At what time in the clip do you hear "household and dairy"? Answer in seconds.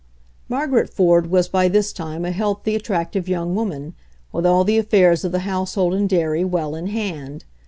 5.45-6.43